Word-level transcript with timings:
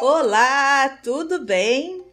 Olá, 0.00 0.88
tudo 1.02 1.44
bem? 1.44 2.04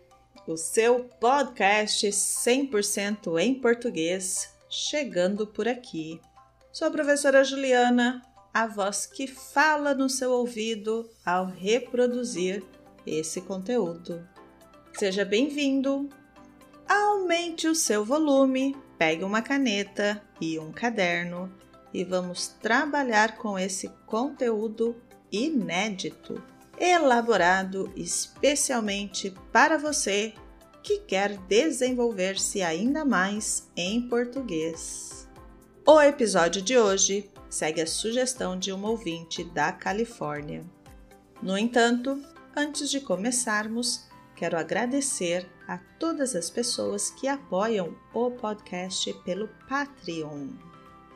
O 0.47 0.58
seu 0.58 1.03
podcast 1.19 2.08
100% 2.08 3.40
em 3.40 3.54
português 3.54 4.50
chegando 4.67 5.45
por 5.45 5.67
aqui. 5.67 6.19
Sou 6.71 6.87
a 6.87 6.92
professora 6.92 7.43
Juliana, 7.43 8.23
a 8.52 8.66
voz 8.66 9.05
que 9.05 9.27
fala 9.27 9.93
no 9.93 10.09
seu 10.09 10.32
ouvido 10.32 11.07
ao 11.23 11.45
reproduzir 11.45 12.63
esse 13.05 13.39
conteúdo. 13.39 14.27
Seja 14.97 15.23
bem-vindo! 15.23 16.09
Aumente 16.89 17.67
o 17.67 17.75
seu 17.75 18.04
volume, 18.04 18.75
pegue 18.97 19.23
uma 19.23 19.43
caneta 19.43 20.20
e 20.41 20.57
um 20.57 20.71
caderno 20.71 21.54
e 21.93 22.04
vamos 22.04 22.47
trabalhar 22.47 23.38
com 23.38 23.59
esse 23.59 23.89
conteúdo 24.07 24.95
inédito, 25.31 26.41
elaborado 26.79 27.91
especialmente 27.95 29.33
para 29.52 29.77
você 29.77 30.33
que 30.83 30.99
quer 30.99 31.38
desenvolver-se 31.47 32.61
ainda 32.61 33.03
mais 33.03 33.70
em 33.75 34.07
português. 34.07 35.27
O 35.85 35.99
episódio 36.02 36.61
de 36.61 36.77
hoje 36.77 37.31
segue 37.49 37.81
a 37.81 37.88
sugestão 37.88 38.57
de 38.57 38.71
um 38.71 38.83
ouvinte 38.85 39.43
da 39.43 39.71
Califórnia. 39.71 40.63
No 41.41 41.57
entanto, 41.57 42.21
antes 42.55 42.89
de 42.89 42.99
começarmos, 42.99 44.07
quero 44.35 44.57
agradecer 44.57 45.49
a 45.67 45.77
todas 45.99 46.35
as 46.35 46.49
pessoas 46.49 47.09
que 47.09 47.27
apoiam 47.27 47.95
o 48.13 48.31
podcast 48.31 49.13
pelo 49.23 49.47
Patreon. 49.67 50.49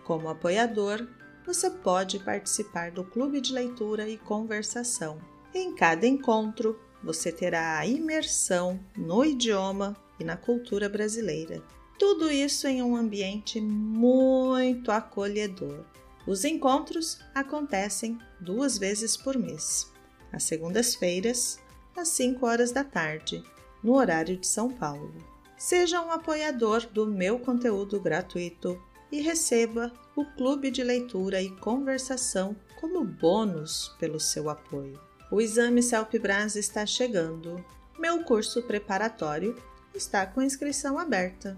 Como 0.04 0.30
apoiador, 0.30 1.08
você 1.46 1.70
pode 1.70 2.20
participar 2.20 2.92
do 2.92 3.04
clube 3.04 3.42
de 3.42 3.54
leitura 3.54 4.08
e 4.08 4.18
conversação. 4.18 5.20
Em 5.54 5.74
cada 5.74 6.06
encontro, 6.06 6.80
você 7.04 7.32
terá 7.32 7.80
a 7.80 7.86
imersão 7.86 8.80
no 8.96 9.26
idioma 9.26 9.96
e 10.20 10.24
na 10.24 10.38
cultura 10.38 10.88
brasileira. 10.88 11.64
Tudo 11.98 12.32
isso 12.32 12.68
em 12.68 12.84
um 12.84 12.96
ambiente 12.96 13.60
muito 13.60 14.92
acolhedor. 14.92 15.86
Os 16.28 16.46
encontros 16.46 17.20
acontecem 17.34 18.18
duas 18.40 18.78
vezes 18.78 19.18
por 19.18 19.38
mês, 19.38 19.92
às 20.32 20.44
segundas-feiras 20.44 21.60
às 21.96 22.10
5 22.10 22.46
horas 22.46 22.72
da 22.72 22.84
tarde, 22.84 23.44
no 23.84 23.94
horário 23.96 24.38
de 24.38 24.48
São 24.48 24.70
Paulo. 24.70 25.14
Seja 25.58 26.02
um 26.02 26.12
apoiador 26.12 26.86
do 26.86 27.06
meu 27.06 27.40
conteúdo 27.40 28.00
gratuito 28.00 28.82
e 29.12 29.20
receba 29.20 29.92
o 30.16 30.24
clube 30.24 30.72
de 30.72 30.84
leitura 30.84 31.42
e 31.42 31.50
conversação 31.58 32.56
como 32.80 33.04
bônus 33.04 33.96
pelo 34.00 34.20
seu 34.20 34.50
apoio. 34.50 35.09
O 35.32 35.40
exame 35.40 35.84
CELP-BRAS 35.84 36.56
está 36.56 36.84
chegando. 36.86 37.64
Meu 38.00 38.24
curso 38.24 38.64
preparatório 38.64 39.56
está 39.94 40.26
com 40.26 40.42
inscrição 40.42 40.98
aberta. 40.98 41.56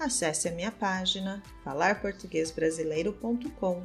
Acesse 0.00 0.48
a 0.48 0.52
minha 0.52 0.72
página 0.72 1.42
falarportuguesbrasileiro.com. 1.64 3.82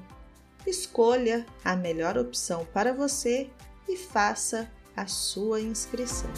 Escolha 0.65 1.45
a 1.63 1.75
melhor 1.75 2.17
opção 2.17 2.65
para 2.73 2.93
você 2.93 3.49
e 3.87 3.95
faça 3.97 4.71
a 4.95 5.05
sua 5.05 5.59
inscrição. 5.59 6.31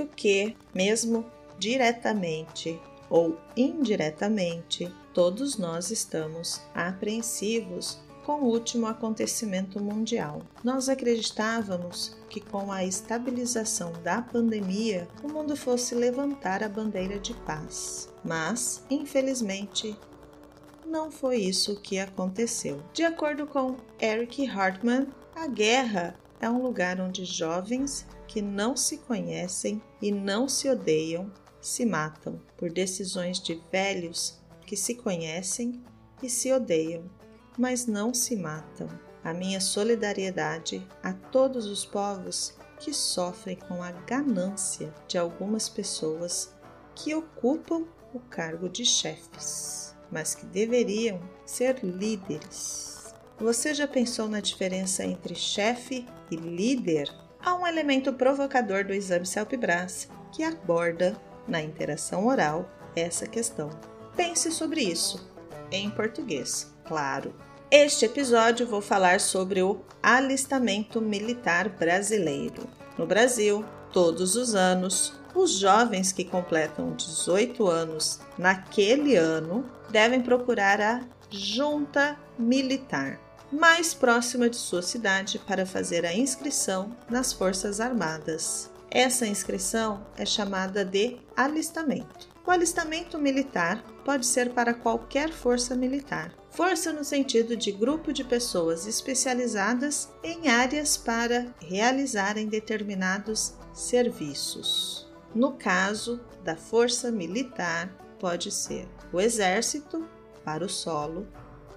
Acredito 0.00 0.16
que, 0.16 0.56
mesmo 0.74 1.26
diretamente 1.58 2.80
ou 3.10 3.36
indiretamente, 3.56 4.90
todos 5.12 5.58
nós 5.58 5.90
estamos 5.90 6.62
apreensivos 6.74 7.98
com 8.24 8.42
o 8.42 8.46
último 8.46 8.86
acontecimento 8.86 9.82
mundial. 9.82 10.42
Nós 10.64 10.88
acreditávamos 10.88 12.16
que 12.30 12.40
com 12.40 12.72
a 12.72 12.84
estabilização 12.84 13.92
da 14.02 14.22
pandemia, 14.22 15.06
o 15.22 15.28
mundo 15.28 15.56
fosse 15.56 15.94
levantar 15.94 16.62
a 16.62 16.68
bandeira 16.68 17.18
de 17.18 17.34
paz. 17.34 18.08
Mas, 18.24 18.82
infelizmente, 18.88 19.94
não 20.86 21.10
foi 21.10 21.38
isso 21.38 21.80
que 21.80 21.98
aconteceu. 21.98 22.82
De 22.94 23.02
acordo 23.02 23.46
com 23.46 23.76
Eric 24.00 24.46
Hartman, 24.46 25.08
a 25.34 25.46
guerra 25.46 26.14
é 26.40 26.48
um 26.48 26.62
lugar 26.62 27.00
onde 27.00 27.24
jovens 27.24 28.06
que 28.26 28.40
não 28.40 28.76
se 28.76 28.98
conhecem 28.98 29.80
e 30.00 30.10
não 30.10 30.48
se 30.48 30.68
odeiam 30.68 31.30
se 31.60 31.84
matam 31.84 32.40
por 32.56 32.72
decisões 32.72 33.38
de 33.38 33.60
velhos 33.70 34.40
que 34.66 34.76
se 34.76 34.94
conhecem 34.94 35.82
e 36.22 36.30
se 36.30 36.50
odeiam 36.52 37.04
mas 37.60 37.86
não 37.86 38.14
se 38.14 38.36
matam. 38.36 38.88
A 39.22 39.34
minha 39.34 39.60
solidariedade 39.60 40.86
a 41.02 41.12
todos 41.12 41.66
os 41.66 41.84
povos 41.84 42.56
que 42.78 42.94
sofrem 42.94 43.56
com 43.56 43.82
a 43.82 43.92
ganância 43.92 44.94
de 45.06 45.18
algumas 45.18 45.68
pessoas 45.68 46.54
que 46.94 47.14
ocupam 47.14 47.84
o 48.14 48.18
cargo 48.18 48.66
de 48.66 48.84
chefes, 48.84 49.94
mas 50.10 50.34
que 50.34 50.46
deveriam 50.46 51.20
ser 51.44 51.84
líderes. 51.84 52.89
Você 53.40 53.72
já 53.72 53.88
pensou 53.88 54.28
na 54.28 54.38
diferença 54.38 55.02
entre 55.02 55.34
chefe 55.34 56.06
e 56.30 56.36
líder? 56.36 57.10
Há 57.42 57.54
um 57.54 57.66
elemento 57.66 58.12
provocador 58.12 58.84
do 58.84 58.92
exame 58.92 59.24
CELP-BRAS 59.24 60.08
que 60.30 60.44
aborda, 60.44 61.16
na 61.48 61.62
interação 61.62 62.26
oral, 62.26 62.68
essa 62.94 63.26
questão. 63.26 63.70
Pense 64.14 64.52
sobre 64.52 64.82
isso, 64.82 65.26
em 65.72 65.88
português, 65.88 66.70
claro. 66.84 67.34
Este 67.70 68.04
episódio 68.04 68.66
vou 68.66 68.82
falar 68.82 69.20
sobre 69.20 69.62
o 69.62 69.80
alistamento 70.02 71.00
militar 71.00 71.70
brasileiro. 71.70 72.68
No 72.98 73.06
Brasil, 73.06 73.64
todos 73.90 74.36
os 74.36 74.54
anos, 74.54 75.14
os 75.34 75.52
jovens 75.52 76.12
que 76.12 76.26
completam 76.26 76.92
18 76.92 77.66
anos 77.66 78.20
naquele 78.36 79.16
ano 79.16 79.64
devem 79.88 80.20
procurar 80.20 80.78
a 80.78 81.00
junta 81.30 82.18
militar 82.38 83.29
mais 83.52 83.92
próxima 83.92 84.48
de 84.48 84.56
sua 84.56 84.82
cidade 84.82 85.38
para 85.38 85.66
fazer 85.66 86.06
a 86.06 86.14
inscrição 86.14 86.96
nas 87.08 87.32
Forças 87.32 87.80
Armadas. 87.80 88.70
Essa 88.90 89.26
inscrição 89.26 90.06
é 90.16 90.24
chamada 90.24 90.84
de 90.84 91.18
alistamento. 91.36 92.28
O 92.46 92.50
alistamento 92.50 93.18
militar 93.18 93.84
pode 94.04 94.26
ser 94.26 94.50
para 94.50 94.74
qualquer 94.74 95.30
força 95.30 95.74
militar. 95.74 96.32
Força 96.50 96.92
no 96.92 97.04
sentido 97.04 97.56
de 97.56 97.70
grupo 97.70 98.12
de 98.12 98.24
pessoas 98.24 98.86
especializadas 98.86 100.08
em 100.22 100.48
áreas 100.48 100.96
para 100.96 101.46
realizarem 101.60 102.48
determinados 102.48 103.54
serviços. 103.72 105.08
No 105.34 105.52
caso 105.52 106.20
da 106.42 106.56
força 106.56 107.10
militar, 107.12 107.88
pode 108.18 108.50
ser 108.50 108.88
o 109.12 109.20
exército 109.20 110.04
para 110.44 110.64
o 110.64 110.68
solo, 110.68 111.28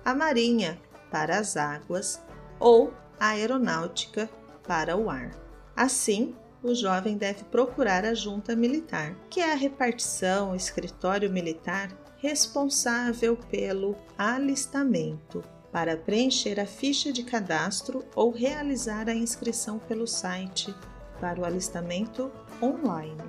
a 0.03 0.15
marinha 0.15 0.79
para 1.13 1.37
as 1.37 1.55
águas 1.55 2.19
ou 2.59 2.91
a 3.19 3.27
aeronáutica 3.27 4.27
para 4.67 4.97
o 4.97 5.11
ar. 5.11 5.29
Assim, 5.75 6.35
o 6.63 6.73
jovem 6.73 7.15
deve 7.15 7.43
procurar 7.43 8.03
a 8.03 8.15
junta 8.15 8.55
militar, 8.55 9.15
que 9.29 9.39
é 9.39 9.51
a 9.51 9.55
repartição, 9.55 10.55
escritório 10.55 11.29
militar 11.29 11.91
responsável 12.17 13.37
pelo 13.51 13.95
alistamento, 14.17 15.43
para 15.71 15.95
preencher 15.95 16.59
a 16.59 16.65
ficha 16.65 17.13
de 17.13 17.21
cadastro 17.21 18.03
ou 18.15 18.31
realizar 18.31 19.07
a 19.07 19.13
inscrição 19.13 19.77
pelo 19.77 20.07
site 20.07 20.73
para 21.19 21.39
o 21.39 21.45
alistamento 21.45 22.31
online. 22.61 23.21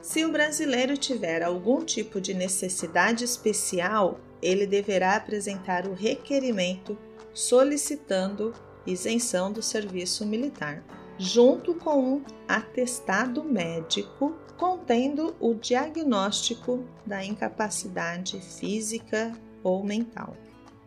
Se 0.00 0.24
o 0.24 0.32
brasileiro 0.32 0.96
tiver 0.96 1.42
algum 1.42 1.84
tipo 1.84 2.20
de 2.20 2.34
necessidade 2.34 3.22
especial, 3.22 4.18
ele 4.40 4.66
deverá 4.66 5.16
apresentar 5.16 5.86
o 5.86 5.92
requerimento 5.92 6.96
solicitando 7.38 8.52
isenção 8.84 9.52
do 9.52 9.62
serviço 9.62 10.26
militar 10.26 10.82
junto 11.16 11.72
com 11.72 12.14
um 12.14 12.24
atestado 12.48 13.44
médico 13.44 14.36
contendo 14.56 15.36
o 15.38 15.54
diagnóstico 15.54 16.84
da 17.06 17.24
incapacidade 17.24 18.40
física 18.40 19.32
ou 19.62 19.84
mental. 19.84 20.36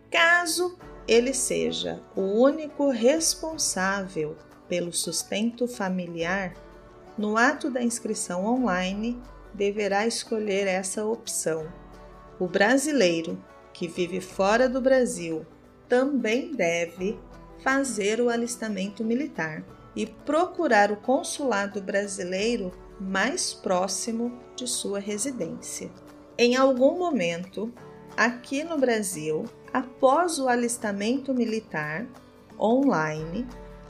Caso 0.10 0.78
ele 1.08 1.34
seja 1.34 2.04
o 2.18 2.22
único 2.22 2.90
responsável 2.90 4.36
pelo 4.68 4.92
sustento 4.92 5.70
familiar, 5.70 6.54
no 7.18 7.38
ato 7.38 7.70
da 7.70 7.82
inscrição 7.82 8.46
online 8.46 9.18
deverá 9.54 10.06
escolher 10.06 10.68
essa 10.68 11.06
opção. 11.06 11.72
O 12.38 12.46
brasileiro 12.46 13.42
que 13.72 13.88
vive 13.88 14.20
fora 14.20 14.68
do 14.68 14.82
Brasil 14.82 15.46
também 15.92 16.54
deve 16.54 17.20
fazer 17.62 18.22
o 18.22 18.30
alistamento 18.30 19.04
militar 19.04 19.62
e 19.94 20.06
procurar 20.06 20.90
o 20.90 20.96
consulado 20.96 21.82
brasileiro 21.82 22.72
mais 22.98 23.54
próximo 23.54 24.40
de 24.56 24.66
sua 24.70 25.00
residência. 25.00 25.92
Em 26.38 26.56
algum 26.56 26.98
momento, 26.98 27.74
aqui 28.16 28.64
no 28.64 28.78
Brasil, 28.78 29.44
após 29.74 30.40
o 30.40 30.48
alistamento 30.48 31.34
militar 31.34 32.08
online, 32.58 33.46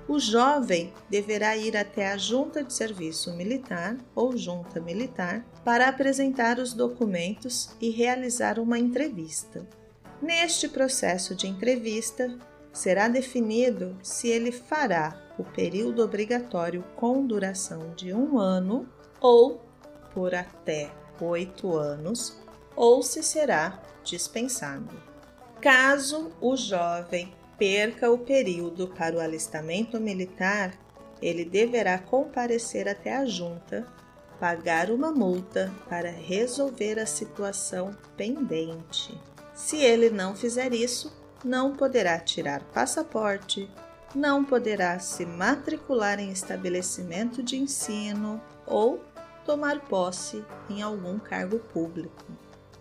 o 0.08 0.18
jovem 0.20 0.92
deverá 1.08 1.56
ir 1.56 1.78
até 1.78 2.12
a 2.12 2.18
junta 2.18 2.64
de 2.64 2.74
serviço 2.74 3.32
militar 3.36 3.96
ou 4.16 4.36
junta 4.36 4.82
militar 4.82 5.46
para 5.64 5.88
apresentar 5.88 6.58
os 6.58 6.74
documentos 6.74 7.70
e 7.80 7.92
realizar 7.92 8.58
uma 8.58 8.80
entrevista. 8.80 9.81
Neste 10.22 10.70
processo 10.70 11.36
de 11.36 11.48
entrevista, 11.48 12.38
será 12.72 13.08
definido 13.08 13.98
se 14.04 14.28
ele 14.28 14.52
fará 14.52 15.20
o 15.38 15.44
período 15.44 16.04
obrigatório 16.04 16.84
com 16.96 17.26
duração 17.26 17.94
de 17.96 18.14
um 18.14 18.38
ano 18.38 18.88
ou 19.20 19.62
por 20.14 20.36
até 20.36 20.92
oito 21.20 21.76
anos, 21.76 22.40
ou 22.76 23.02
se 23.02 23.24
será 23.24 23.82
dispensado. 24.04 24.96
Caso 25.60 26.32
o 26.42 26.56
jovem 26.56 27.34
perca 27.58 28.10
o 28.10 28.18
período 28.18 28.88
para 28.88 29.16
o 29.16 29.20
alistamento 29.20 30.00
militar, 30.00 30.74
ele 31.22 31.46
deverá 31.46 32.00
comparecer 32.00 32.88
até 32.88 33.16
a 33.16 33.26
junta, 33.26 33.86
pagar 34.40 34.90
uma 34.90 35.12
multa 35.12 35.72
para 35.88 36.10
resolver 36.10 37.00
a 37.00 37.06
situação 37.06 37.96
pendente. 38.18 39.16
Se 39.54 39.78
ele 39.78 40.10
não 40.10 40.36
fizer 40.36 40.74
isso, 40.74 41.12
não 41.44 41.76
poderá 41.76 42.20
tirar 42.20 42.62
passaporte, 42.74 43.70
não 44.14 44.44
poderá 44.44 45.00
se 45.00 45.26
matricular 45.26 46.20
em 46.20 46.32
estabelecimento 46.32 47.42
de 47.42 47.58
ensino 47.58 48.42
ou 48.66 49.02
tomar 49.46 49.80
posse 49.82 50.44
em 50.70 50.82
algum 50.82 51.18
cargo 51.18 51.60
público. 51.60 52.26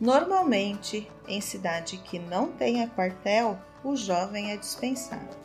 Normalmente, 0.00 1.10
em 1.28 1.40
cidade 1.40 1.98
que 1.98 2.18
não 2.18 2.50
tenha 2.52 2.88
quartel, 2.88 3.58
o 3.84 3.96
jovem 3.96 4.52
é 4.52 4.56
dispensado. 4.56 5.36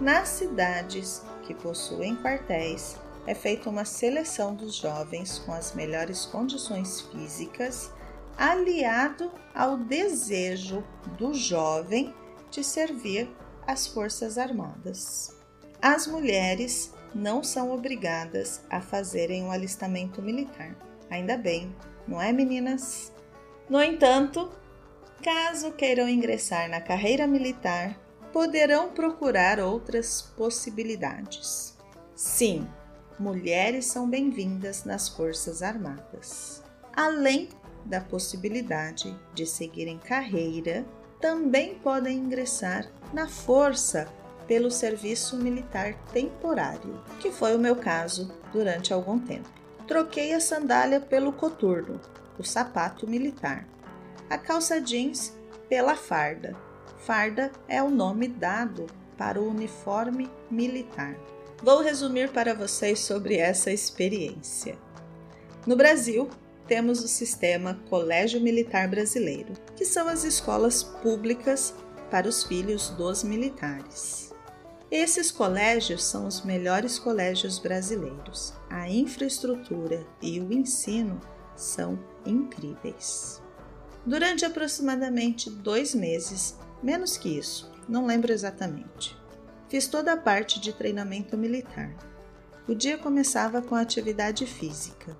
Nas 0.00 0.28
cidades 0.28 1.22
que 1.42 1.54
possuem 1.54 2.16
quartéis, 2.16 2.96
é 3.26 3.34
feita 3.34 3.70
uma 3.70 3.84
seleção 3.84 4.54
dos 4.54 4.74
jovens 4.74 5.38
com 5.40 5.52
as 5.52 5.74
melhores 5.74 6.26
condições 6.26 7.00
físicas, 7.00 7.90
aliado 8.36 9.30
ao 9.54 9.76
desejo 9.76 10.84
do 11.18 11.34
jovem 11.34 12.14
de 12.50 12.62
servir 12.62 13.30
as 13.66 13.86
Forças 13.86 14.38
Armadas. 14.38 15.36
As 15.80 16.06
mulheres 16.06 16.92
não 17.14 17.42
são 17.42 17.72
obrigadas 17.72 18.62
a 18.70 18.80
fazerem 18.80 19.42
o 19.42 19.46
um 19.46 19.52
alistamento 19.52 20.22
militar. 20.22 20.76
Ainda 21.10 21.36
bem, 21.36 21.74
não 22.06 22.20
é, 22.20 22.32
meninas? 22.32 23.12
No 23.68 23.82
entanto, 23.82 24.50
Caso 25.22 25.70
queiram 25.70 26.08
ingressar 26.08 26.68
na 26.68 26.80
carreira 26.80 27.28
militar, 27.28 27.96
poderão 28.32 28.90
procurar 28.90 29.60
outras 29.60 30.20
possibilidades. 30.20 31.78
Sim, 32.16 32.66
mulheres 33.20 33.86
são 33.86 34.10
bem-vindas 34.10 34.84
nas 34.84 35.08
Forças 35.08 35.62
Armadas. 35.62 36.60
Além 36.92 37.48
da 37.84 38.00
possibilidade 38.00 39.14
de 39.34 39.46
seguirem 39.46 39.98
carreira, 39.98 40.84
também 41.20 41.74
podem 41.76 42.18
ingressar 42.18 42.86
na 43.12 43.28
Força 43.28 44.08
pelo 44.46 44.70
serviço 44.70 45.36
militar 45.36 45.94
temporário, 46.12 47.00
que 47.20 47.30
foi 47.30 47.54
o 47.54 47.58
meu 47.58 47.76
caso 47.76 48.30
durante 48.52 48.92
algum 48.92 49.18
tempo. 49.18 49.48
Troquei 49.86 50.34
a 50.34 50.40
sandália 50.40 51.00
pelo 51.00 51.32
coturno, 51.32 52.00
o 52.38 52.44
sapato 52.44 53.08
militar, 53.08 53.66
a 54.28 54.36
calça 54.36 54.80
jeans 54.80 55.36
pela 55.68 55.94
farda. 55.94 56.56
Farda 56.98 57.50
é 57.68 57.82
o 57.82 57.90
nome 57.90 58.28
dado 58.28 58.86
para 59.16 59.40
o 59.40 59.48
uniforme 59.48 60.30
militar. 60.50 61.16
Vou 61.62 61.80
resumir 61.80 62.30
para 62.30 62.54
vocês 62.54 62.98
sobre 63.00 63.36
essa 63.36 63.70
experiência. 63.70 64.76
No 65.66 65.76
Brasil, 65.76 66.28
temos 66.66 67.02
o 67.02 67.08
sistema 67.08 67.80
Colégio 67.88 68.40
Militar 68.40 68.88
Brasileiro, 68.88 69.52
que 69.76 69.84
são 69.84 70.08
as 70.08 70.24
escolas 70.24 70.82
públicas 70.82 71.74
para 72.10 72.28
os 72.28 72.44
filhos 72.44 72.90
dos 72.90 73.22
militares. 73.22 74.32
Esses 74.90 75.32
colégios 75.32 76.04
são 76.04 76.26
os 76.26 76.44
melhores 76.44 76.98
colégios 76.98 77.58
brasileiros. 77.58 78.52
A 78.68 78.90
infraestrutura 78.90 80.06
e 80.20 80.38
o 80.38 80.52
ensino 80.52 81.18
são 81.56 81.98
incríveis. 82.26 83.40
Durante 84.04 84.44
aproximadamente 84.44 85.48
dois 85.48 85.94
meses, 85.94 86.58
menos 86.82 87.16
que 87.16 87.38
isso, 87.38 87.72
não 87.88 88.04
lembro 88.04 88.32
exatamente. 88.32 89.16
Fiz 89.68 89.86
toda 89.86 90.12
a 90.12 90.16
parte 90.16 90.60
de 90.60 90.72
treinamento 90.74 91.38
militar. 91.38 91.96
O 92.68 92.74
dia 92.74 92.98
começava 92.98 93.62
com 93.62 93.74
atividade 93.74 94.44
física, 94.44 95.16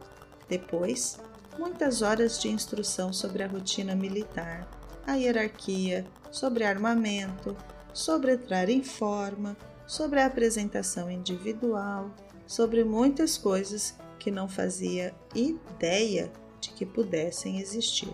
depois, 0.49 1.19
muitas 1.59 2.03
horas 2.03 2.41
de 2.41 2.49
instrução 2.49 3.13
sobre 3.13 3.43
a 3.43 3.47
rotina 3.47 3.95
militar, 3.95 4.69
a 5.07 5.15
hierarquia, 5.15 6.07
sobre 6.31 6.65
armamento, 6.65 7.57
sobre 7.93 8.35
entrar 8.35 8.69
em 8.69 8.83
forma, 8.83 9.57
sobre 9.87 10.21
a 10.21 10.27
apresentação 10.27 11.11
individual, 11.11 12.11
sobre 12.47 12.85
muitas 12.85 13.37
coisas 13.37 13.95
que 14.19 14.31
não 14.31 14.49
fazia 14.49 15.15
ideia 15.35 16.33
de 16.61 16.71
que 16.71 16.87
pudessem 16.87 17.59
existir. 17.59 18.13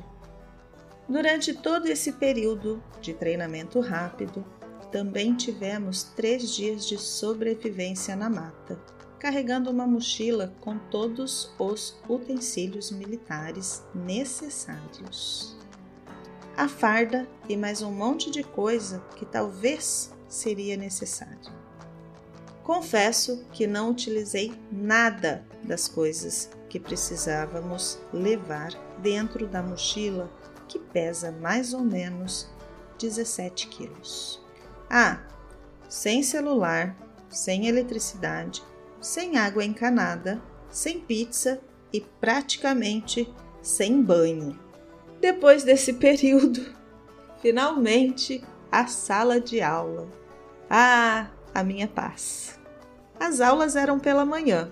Durante 1.09 1.55
todo 1.55 1.87
esse 1.87 2.13
período 2.13 2.83
de 3.01 3.15
treinamento 3.15 3.81
rápido, 3.81 4.45
também 4.91 5.35
tivemos 5.35 6.03
três 6.03 6.55
dias 6.55 6.87
de 6.87 6.99
sobrevivência 6.99 8.17
na 8.17 8.29
mata, 8.29 8.79
carregando 9.19 9.71
uma 9.71 9.87
mochila 9.87 10.55
com 10.61 10.79
todos 10.79 11.53
os 11.59 11.99
utensílios 12.09 12.91
militares 12.91 13.83
necessários. 13.95 15.57
A 16.57 16.69
farda 16.69 17.29
e 17.49 17.57
mais 17.57 17.83
um 17.83 17.93
monte 17.93 18.31
de 18.31 18.43
coisa 18.43 19.01
que 19.17 19.25
talvez 19.27 20.13
seria 20.29 20.77
necessário. 20.77 21.53
Confesso 22.63 23.45
que 23.53 23.67
não 23.67 23.91
utilizei 23.91 24.53
nada 24.71 25.45
das 25.65 25.89
coisas 25.89 26.51
que 26.69 26.79
precisávamos 26.79 27.99
levar 28.13 28.71
dentro 28.99 29.47
da 29.47 29.63
mochila 29.63 30.31
que 30.69 30.79
pesa 30.79 31.33
mais 31.33 31.73
ou 31.73 31.81
menos 31.81 32.49
17 32.99 33.69
quilos. 33.69 34.43
Ah, 34.91 35.21
sem 35.89 36.23
celular, 36.23 36.95
sem 37.31 37.67
eletricidade, 37.67 38.63
sem 39.01 39.37
água 39.39 39.65
encanada, 39.65 40.43
sem 40.71 41.01
pizza 41.01 41.61
e 41.93 42.01
praticamente 42.01 43.33
sem 43.63 44.03
banho. 44.03 44.59
Depois 45.21 45.65
desse 45.65 45.95
período, 46.01 46.75
finalmente 47.41 48.43
a 48.71 48.87
sala 48.87 49.41
de 49.41 49.61
aula. 49.61 50.09
Ah, 50.69 51.29
a 51.55 51.63
minha 51.63 51.89
paz. 51.89 52.59
As 53.19 53.41
aulas 53.41 53.75
eram 53.75 53.99
pela 53.99 54.25
manhã 54.25 54.71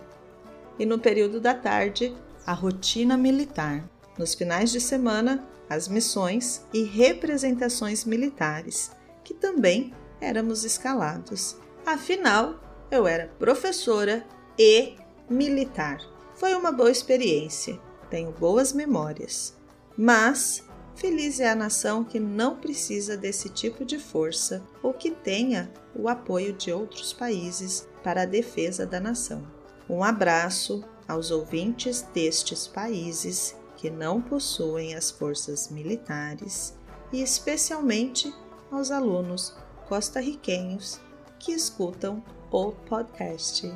e 0.78 0.84
no 0.84 0.98
período 0.98 1.40
da 1.40 1.54
tarde 1.54 2.14
a 2.46 2.52
rotina 2.52 3.16
militar. 3.16 3.88
Nos 4.18 4.34
finais 4.34 4.70
de 4.70 4.80
semana, 4.80 5.44
as 5.68 5.88
missões 5.88 6.64
e 6.72 6.84
representações 6.84 8.04
militares, 8.04 8.92
que 9.24 9.34
também 9.34 9.92
éramos 10.20 10.64
escalados. 10.64 11.56
Afinal, 11.84 12.60
eu 12.90 13.06
era 13.06 13.28
professora 13.38 14.24
e 14.58 14.94
militar. 15.28 15.98
Foi 16.34 16.54
uma 16.54 16.70
boa 16.70 16.90
experiência, 16.90 17.80
tenho 18.10 18.30
boas 18.32 18.72
memórias. 18.72 19.56
Mas 19.96 20.64
feliz 20.94 21.40
é 21.40 21.48
a 21.48 21.54
nação 21.54 22.04
que 22.04 22.20
não 22.20 22.56
precisa 22.56 23.16
desse 23.16 23.48
tipo 23.48 23.84
de 23.84 23.98
força 23.98 24.62
ou 24.82 24.92
que 24.92 25.10
tenha 25.10 25.72
o 25.94 26.08
apoio 26.08 26.52
de 26.52 26.72
outros 26.72 27.12
países 27.12 27.88
para 28.02 28.22
a 28.22 28.26
defesa 28.26 28.86
da 28.86 29.00
nação. 29.00 29.46
Um 29.88 30.02
abraço 30.02 30.84
aos 31.08 31.30
ouvintes 31.30 32.02
destes 32.02 32.66
países 32.66 33.56
que 33.76 33.90
não 33.90 34.20
possuem 34.20 34.94
as 34.94 35.10
forças 35.10 35.70
militares 35.70 36.74
e 37.12 37.22
especialmente 37.22 38.32
aos 38.70 38.90
alunos 38.90 39.54
costarriquenhos 39.88 41.00
que 41.38 41.52
escutam 41.52 42.22
o 42.50 42.72
podcast. 42.72 43.72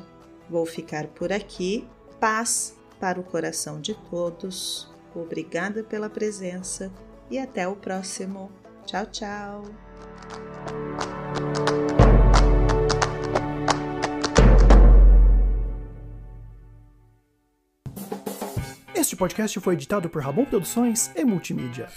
Vou 0.49 0.65
ficar 0.65 1.07
por 1.07 1.31
aqui. 1.31 1.87
Paz 2.19 2.75
para 2.99 3.19
o 3.19 3.23
coração 3.23 3.81
de 3.81 3.95
todos. 4.09 4.89
Obrigada 5.15 5.83
pela 5.83 6.09
presença 6.09 6.91
e 7.29 7.39
até 7.39 7.67
o 7.67 7.75
próximo. 7.75 8.51
Tchau, 8.85 9.05
tchau. 9.07 9.63
Este 18.93 19.15
podcast 19.15 19.59
foi 19.59 19.73
editado 19.73 20.09
por 20.09 20.21
Rabon 20.21 20.45
Produções 20.45 21.11
e 21.15 21.25
Multimídia. 21.25 21.89